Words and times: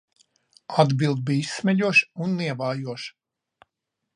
Atbilde 0.83 1.23
bija 1.27 1.45
izsmejoša 1.49 2.09
un 2.29 2.33
nievājoša. 2.41 3.67